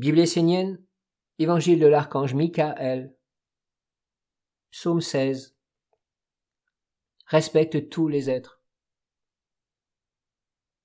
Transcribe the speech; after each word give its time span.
Bible 0.00 0.20
essénienne, 0.20 0.82
Évangile 1.38 1.78
de 1.78 1.86
l'archange 1.86 2.32
Michael, 2.32 3.14
Psaume 4.70 5.02
16. 5.02 5.54
Respecte 7.26 7.90
tous 7.90 8.08
les 8.08 8.30
êtres. 8.30 8.62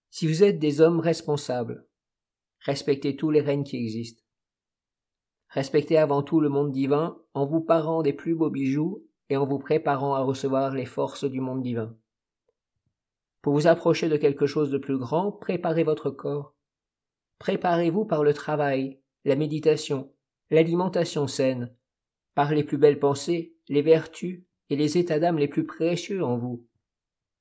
Si 0.09 0.27
vous 0.27 0.43
êtes 0.43 0.59
des 0.59 0.81
hommes 0.81 0.99
responsables, 0.99 1.87
respectez 2.59 3.15
tous 3.15 3.31
les 3.31 3.39
règnes 3.39 3.63
qui 3.63 3.77
existent. 3.77 4.21
Respectez 5.47 5.97
avant 5.97 6.21
tout 6.21 6.41
le 6.41 6.49
monde 6.49 6.73
divin 6.73 7.17
en 7.33 7.45
vous 7.45 7.61
parant 7.61 8.01
des 8.01 8.11
plus 8.11 8.35
beaux 8.35 8.49
bijoux 8.49 9.07
et 9.29 9.37
en 9.37 9.45
vous 9.45 9.59
préparant 9.59 10.13
à 10.15 10.23
recevoir 10.23 10.73
les 10.73 10.85
forces 10.85 11.23
du 11.23 11.39
monde 11.39 11.61
divin. 11.61 11.95
Pour 13.41 13.53
vous 13.53 13.67
approcher 13.67 14.09
de 14.09 14.17
quelque 14.17 14.45
chose 14.45 14.71
de 14.71 14.77
plus 14.77 14.97
grand, 14.97 15.31
préparez 15.31 15.85
votre 15.85 16.09
corps. 16.09 16.53
Préparez-vous 17.39 18.03
par 18.03 18.21
le 18.21 18.33
travail, 18.33 18.99
la 19.25 19.35
méditation, 19.35 20.13
l'alimentation 20.51 21.27
saine, 21.27 21.75
par 22.35 22.53
les 22.53 22.63
plus 22.63 22.77
belles 22.77 22.99
pensées, 22.99 23.55
les 23.67 23.81
vertus 23.81 24.43
et 24.69 24.75
les 24.75 24.97
états 24.97 25.19
d'âme 25.19 25.39
les 25.39 25.47
plus 25.47 25.65
précieux 25.65 26.23
en 26.23 26.37
vous. 26.37 26.65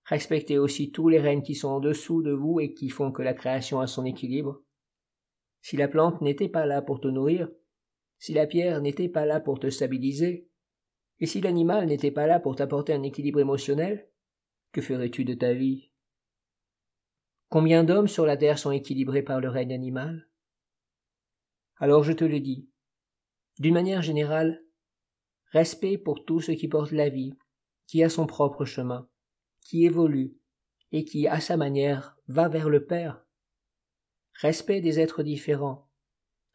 Respectez 0.06 0.58
aussi 0.58 0.90
tous 0.90 1.08
les 1.08 1.20
règnes 1.20 1.42
qui 1.42 1.54
sont 1.54 1.68
en 1.68 1.80
dessous 1.80 2.22
de 2.22 2.32
vous 2.32 2.58
et 2.60 2.74
qui 2.74 2.88
font 2.88 3.12
que 3.12 3.22
la 3.22 3.34
création 3.34 3.80
a 3.80 3.86
son 3.86 4.04
équilibre. 4.04 4.62
Si 5.60 5.76
la 5.76 5.88
plante 5.88 6.20
n'était 6.20 6.48
pas 6.48 6.66
là 6.66 6.82
pour 6.82 7.00
te 7.00 7.08
nourrir, 7.08 7.50
si 8.18 8.32
la 8.32 8.46
pierre 8.46 8.80
n'était 8.80 9.08
pas 9.08 9.26
là 9.26 9.40
pour 9.40 9.60
te 9.60 9.68
stabiliser, 9.68 10.48
et 11.20 11.26
si 11.26 11.40
l'animal 11.40 11.86
n'était 11.86 12.10
pas 12.10 12.26
là 12.26 12.40
pour 12.40 12.56
t'apporter 12.56 12.92
un 12.92 13.02
équilibre 13.02 13.40
émotionnel, 13.40 14.08
que 14.72 14.80
ferais-tu 14.80 15.24
de 15.24 15.34
ta 15.34 15.52
vie? 15.52 15.90
Combien 17.48 17.84
d'hommes 17.84 18.08
sur 18.08 18.26
la 18.26 18.36
terre 18.36 18.58
sont 18.58 18.72
équilibrés 18.72 19.22
par 19.22 19.40
le 19.40 19.48
règne 19.48 19.72
animal? 19.72 20.28
Alors 21.76 22.04
je 22.04 22.12
te 22.12 22.24
le 22.24 22.40
dis, 22.40 22.68
d'une 23.58 23.74
manière 23.74 24.02
générale, 24.02 24.64
respect 25.52 25.98
pour 25.98 26.24
tout 26.24 26.40
ce 26.40 26.52
qui 26.52 26.68
porte 26.68 26.92
la 26.92 27.08
vie, 27.08 27.34
qui 27.86 28.02
a 28.02 28.08
son 28.08 28.26
propre 28.26 28.64
chemin, 28.64 29.08
qui 29.60 29.84
évolue, 29.84 30.36
et 30.92 31.04
qui, 31.04 31.26
à 31.26 31.40
sa 31.40 31.56
manière, 31.56 32.16
va 32.28 32.48
vers 32.48 32.68
le 32.68 32.84
Père. 32.84 33.24
Respect 34.40 34.80
des 34.80 35.00
êtres 35.00 35.22
différents, 35.22 35.88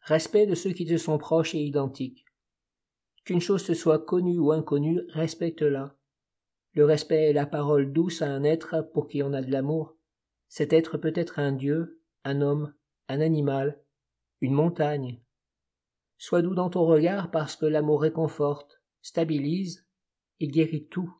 respect 0.00 0.46
de 0.46 0.54
ceux 0.54 0.72
qui 0.72 0.86
te 0.86 0.96
sont 0.96 1.18
proches 1.18 1.54
et 1.54 1.62
identiques. 1.62 2.24
Qu'une 3.24 3.40
chose 3.40 3.64
te 3.64 3.74
soit 3.74 4.04
connue 4.04 4.38
ou 4.38 4.52
inconnue, 4.52 5.02
respecte-la. 5.10 5.96
Le 6.72 6.84
respect 6.84 7.30
est 7.30 7.32
la 7.34 7.46
parole 7.46 7.92
douce 7.92 8.22
à 8.22 8.26
un 8.26 8.44
être 8.44 8.88
pour 8.92 9.08
qui 9.08 9.22
on 9.22 9.32
a 9.32 9.42
de 9.42 9.50
l'amour. 9.50 9.96
Cet 10.48 10.72
être 10.72 10.98
peut 10.98 11.12
être 11.14 11.38
un 11.38 11.52
dieu, 11.52 12.00
un 12.24 12.40
homme, 12.40 12.74
un 13.08 13.20
animal, 13.20 13.82
une 14.40 14.54
montagne. 14.54 15.20
Sois 16.16 16.42
doux 16.42 16.54
dans 16.54 16.70
ton 16.70 16.84
regard 16.84 17.30
parce 17.30 17.56
que 17.56 17.66
l'amour 17.66 18.02
réconforte, 18.02 18.82
stabilise 19.02 19.86
et 20.38 20.48
guérit 20.48 20.86
tout. 20.86 21.19